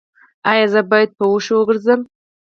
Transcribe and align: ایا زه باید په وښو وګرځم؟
ایا 0.51 0.65
زه 0.73 0.81
باید 0.91 1.09
په 1.17 1.23
وښو 1.31 1.55
وګرځم؟ 1.59 2.01